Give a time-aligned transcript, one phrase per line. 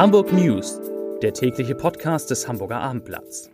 [0.00, 0.80] Hamburg News,
[1.20, 3.50] der tägliche Podcast des Hamburger Abendblatts.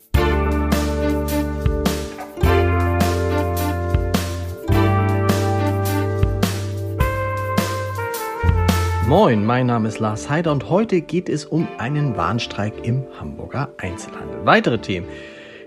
[9.09, 13.71] Moin, mein Name ist Lars Heider und heute geht es um einen Warnstreik im Hamburger
[13.79, 14.47] Einzelhandel.
[14.47, 15.09] Weitere Themen.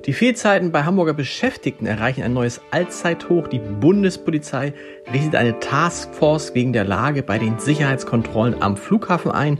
[0.06, 3.50] Die Fehlzeiten bei Hamburger Beschäftigten erreichen ein neues Allzeithoch.
[3.50, 4.74] Die Bundespolizei
[5.12, 9.60] richtet eine Taskforce wegen der Lage bei den Sicherheitskontrollen am Flughafen ein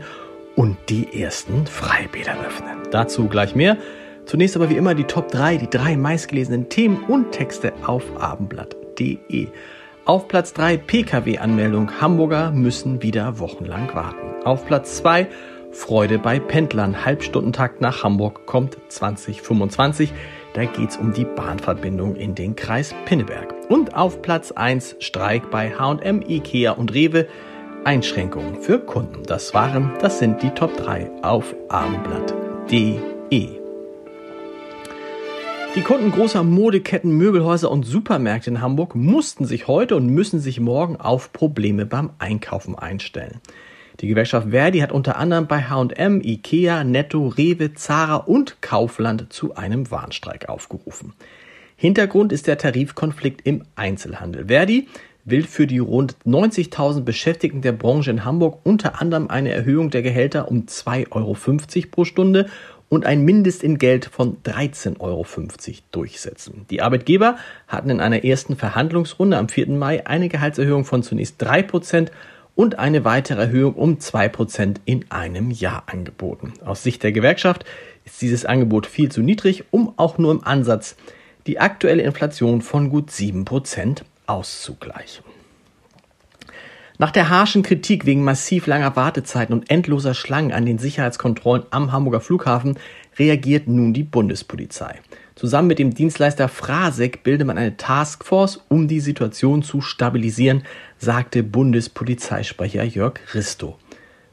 [0.60, 2.82] und die ersten Freibäder öffnen.
[2.90, 3.78] Dazu gleich mehr.
[4.26, 9.48] Zunächst aber wie immer die Top 3, die drei meistgelesenen Themen und Texte auf abendblatt.de.
[10.04, 11.98] Auf Platz 3 Pkw-Anmeldung.
[12.02, 14.44] Hamburger müssen wieder wochenlang warten.
[14.44, 15.28] Auf Platz 2
[15.72, 17.06] Freude bei Pendlern.
[17.06, 20.12] Halbstundentakt nach Hamburg kommt 2025.
[20.52, 23.54] Da geht's um die Bahnverbindung in den Kreis Pinneberg.
[23.70, 27.28] Und auf Platz 1 Streik bei H&M, Ikea und Rewe.
[27.84, 29.22] Einschränkungen für Kunden.
[29.24, 33.48] Das waren, das sind die Top 3 auf abendblatt.de.
[35.74, 40.60] Die Kunden großer Modeketten, Möbelhäuser und Supermärkte in Hamburg mussten sich heute und müssen sich
[40.60, 43.40] morgen auf Probleme beim Einkaufen einstellen.
[44.00, 49.54] Die Gewerkschaft Verdi hat unter anderem bei H&M, Ikea, Netto, Rewe, Zara und Kaufland zu
[49.54, 51.14] einem Warnstreik aufgerufen.
[51.76, 54.48] Hintergrund ist der Tarifkonflikt im Einzelhandel.
[54.48, 54.88] Verdi
[55.24, 60.02] will für die rund 90.000 Beschäftigten der Branche in Hamburg unter anderem eine Erhöhung der
[60.02, 61.36] Gehälter um 2,50 Euro
[61.90, 62.46] pro Stunde
[62.88, 65.24] und ein Mindestentgelt von 13,50 Euro
[65.92, 66.66] durchsetzen.
[66.70, 67.36] Die Arbeitgeber
[67.68, 69.68] hatten in einer ersten Verhandlungsrunde am 4.
[69.68, 72.10] Mai eine Gehaltserhöhung von zunächst 3 Prozent
[72.56, 76.52] und eine weitere Erhöhung um 2 Prozent in einem Jahr angeboten.
[76.64, 77.64] Aus Sicht der Gewerkschaft
[78.04, 80.96] ist dieses Angebot viel zu niedrig, um auch nur im Ansatz
[81.46, 85.24] die aktuelle Inflation von gut 7 Prozent auszugleichen.
[86.98, 91.92] Nach der harschen Kritik wegen massiv langer Wartezeiten und endloser Schlangen an den Sicherheitskontrollen am
[91.92, 92.78] Hamburger Flughafen
[93.18, 95.00] reagiert nun die Bundespolizei.
[95.34, 100.64] Zusammen mit dem Dienstleister Frasek bildet man eine Taskforce, um die Situation zu stabilisieren,
[100.98, 103.78] sagte Bundespolizeisprecher Jörg Risto.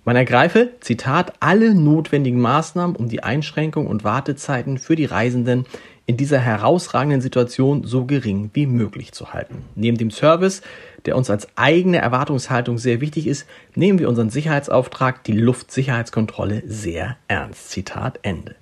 [0.04, 5.66] Man ergreife, Zitat, alle notwendigen Maßnahmen, um die Einschränkungen und Wartezeiten für die Reisenden
[6.08, 9.66] in dieser herausragenden Situation so gering wie möglich zu halten.
[9.76, 10.62] Neben dem Service,
[11.06, 13.46] der uns als eigene Erwartungshaltung sehr wichtig ist,
[13.76, 17.72] nehmen wir unseren Sicherheitsauftrag, die Luftsicherheitskontrolle, sehr ernst.
[17.72, 18.56] Zitat Ende.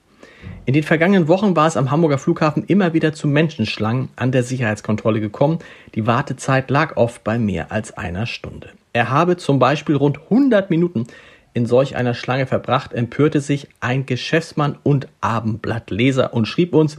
[0.66, 4.44] In den vergangenen Wochen war es am Hamburger Flughafen immer wieder zu Menschenschlangen an der
[4.44, 5.60] Sicherheitskontrolle gekommen.
[5.94, 8.70] Die Wartezeit lag oft bei mehr als einer Stunde.
[8.92, 11.06] Er habe zum Beispiel rund 100 Minuten
[11.54, 16.98] in solch einer Schlange verbracht, empörte sich ein Geschäftsmann und Abendblattleser und schrieb uns,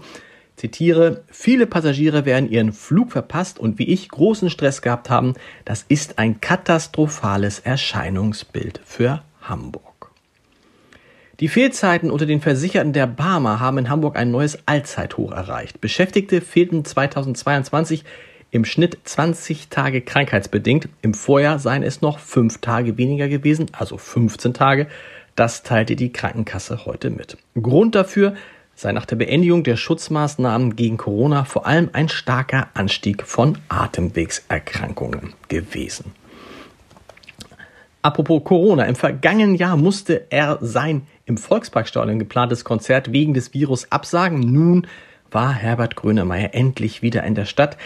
[0.57, 5.35] zitiere, viele Passagiere werden ihren Flug verpasst und wie ich großen Stress gehabt haben.
[5.65, 10.11] Das ist ein katastrophales Erscheinungsbild für Hamburg.
[11.41, 15.83] Die Fehlzeiten unter den Versicherten der Barmer haben in Hamburg ein neues Allzeithoch erreicht.
[15.83, 18.05] Beschäftigte fehlten 2022
[18.51, 20.89] im Schnitt 20 Tage krankheitsbedingt.
[21.03, 24.87] Im Vorjahr seien es noch fünf Tage weniger gewesen, also 15 Tage.
[25.35, 27.37] Das teilte die Krankenkasse heute mit.
[27.61, 28.35] Grund dafür
[28.77, 35.33] sei nach der Beendigung der Schutzmaßnahmen gegen Corona vor allem ein starker Anstieg von Atemwegserkrankungen
[35.49, 36.13] gewesen.
[38.03, 43.91] Apropos Corona, im vergangenen Jahr musste er sein im Volksparkstadion geplantes Konzert wegen des Virus
[43.91, 44.39] absagen.
[44.39, 44.87] Nun
[45.33, 47.77] war Herbert Grönemeyer endlich wieder in der Stadt,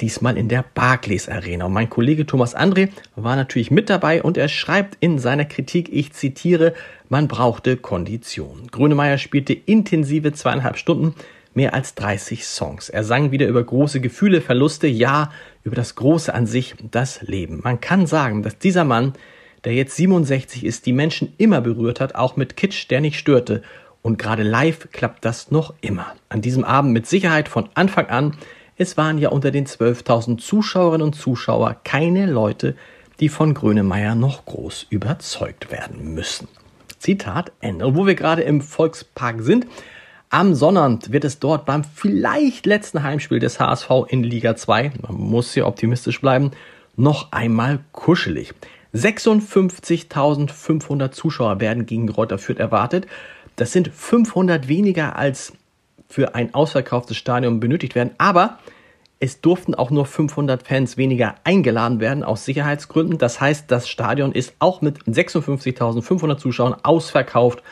[0.00, 1.66] diesmal in der Barclays Arena.
[1.66, 5.90] Und mein Kollege Thomas André war natürlich mit dabei und er schreibt in seiner Kritik,
[5.92, 6.72] ich zitiere,
[7.08, 8.68] man brauchte Kondition.
[8.70, 11.14] Grönemeyer spielte intensive zweieinhalb Stunden,
[11.54, 12.90] mehr als 30 Songs.
[12.90, 15.32] Er sang wieder über große Gefühle, Verluste, ja,
[15.64, 17.60] über das Große an sich, das Leben.
[17.64, 19.14] Man kann sagen, dass dieser Mann,
[19.64, 23.62] der jetzt 67 ist, die Menschen immer berührt hat, auch mit Kitsch, der nicht störte.
[24.02, 26.14] Und gerade live klappt das noch immer.
[26.28, 28.36] An diesem Abend mit Sicherheit von Anfang an.
[28.76, 32.76] Es waren ja unter den 12.000 Zuschauerinnen und Zuschauer keine Leute,
[33.18, 36.48] die von Grönemeyer noch groß überzeugt werden müssen.
[37.06, 37.86] Zitat Ende.
[37.86, 39.68] Und wo wir gerade im Volkspark sind,
[40.28, 45.14] am Sonnabend wird es dort beim vielleicht letzten Heimspiel des HSV in Liga 2, man
[45.14, 46.50] muss hier optimistisch bleiben,
[46.96, 48.54] noch einmal kuschelig.
[48.92, 53.06] 56.500 Zuschauer werden gegen Reuter Fürth erwartet.
[53.54, 55.52] Das sind 500 weniger als
[56.08, 58.16] für ein ausverkauftes Stadion benötigt werden.
[58.18, 58.58] Aber
[59.18, 63.18] es durften auch nur 500 Fans weniger eingeladen werden aus Sicherheitsgründen.
[63.18, 67.62] Das heißt, das Stadion ist auch mit 56.500 Zuschauern ausverkauft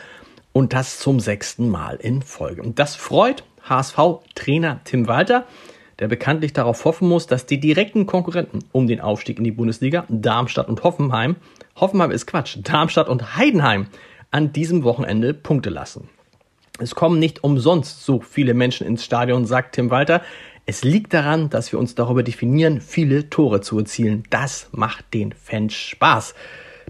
[0.52, 2.62] und das zum sechsten Mal in Folge.
[2.62, 5.46] Und das freut HSV-Trainer Tim Walter,
[5.99, 10.05] der bekanntlich darauf hoffen muss, dass die direkten Konkurrenten um den Aufstieg in die Bundesliga,
[10.08, 11.37] Darmstadt und Hoffenheim,
[11.76, 13.87] Hoffenheim ist Quatsch, Darmstadt und Heidenheim,
[14.31, 16.08] an diesem Wochenende Punkte lassen.
[16.81, 20.23] Es kommen nicht umsonst so viele Menschen ins Stadion, sagt Tim Walter.
[20.66, 24.22] Es liegt daran, dass wir uns darüber definieren, viele Tore zu erzielen.
[24.31, 26.34] Das macht den Fans Spaß.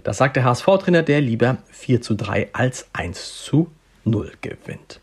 [0.03, 3.69] Das sagt der HSV-Trainer, der lieber 4 zu 3 als 1 zu
[4.05, 5.01] 0 gewinnt.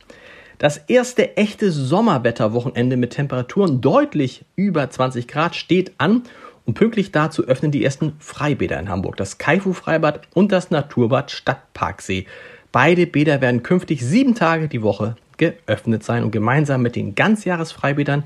[0.56, 6.22] Das erste echte Sommerwetterwochenende mit Temperaturen deutlich über 20 Grad steht an
[6.64, 12.26] und pünktlich dazu öffnen die ersten Freibäder in Hamburg, das Kaifu-Freibad und das Naturbad Stadtparksee.
[12.70, 18.22] Beide Bäder werden künftig sieben Tage die Woche geöffnet sein und gemeinsam mit den Ganzjahresfreibädern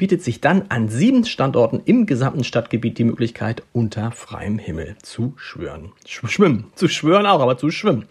[0.00, 5.34] bietet sich dann an sieben Standorten im gesamten Stadtgebiet die Möglichkeit, unter freiem Himmel zu
[5.36, 5.92] schwören.
[6.06, 6.64] Schwimmen.
[6.74, 8.06] Zu schwören auch, aber zu schwimmen.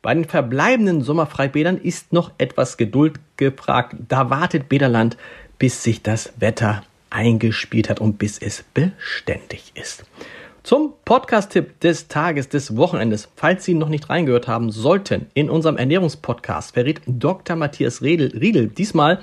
[0.00, 3.96] Bei den verbleibenden Sommerfreibädern ist noch etwas Geduld gefragt.
[4.08, 5.18] Da wartet Bäderland,
[5.58, 10.06] bis sich das Wetter eingespielt hat und bis es beständig ist.
[10.62, 13.28] Zum Podcast-Tipp des Tages, des Wochenendes.
[13.36, 17.54] Falls Sie noch nicht reingehört haben sollten, in unserem Ernährungspodcast verrät Dr.
[17.54, 19.20] Matthias Riedel diesmal,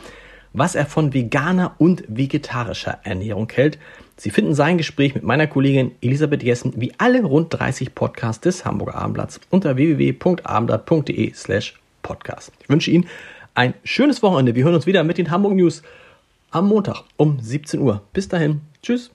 [0.58, 3.78] was er von veganer und vegetarischer Ernährung hält.
[4.18, 8.66] Sie finden sein Gespräch mit meiner Kollegin Elisabeth Jessen wie alle rund 30 Podcasts des
[8.66, 12.52] Hamburger Abendblatts unter www.abendblatt.de slash podcast.
[12.62, 13.08] Ich wünsche Ihnen
[13.54, 14.56] ein schönes Wochenende.
[14.56, 15.82] Wir hören uns wieder mit den Hamburg News
[16.52, 18.02] am Montag um 17 Uhr.
[18.14, 18.62] Bis dahin.
[18.82, 19.15] Tschüss.